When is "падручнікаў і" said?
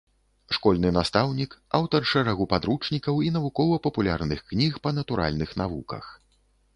2.53-3.29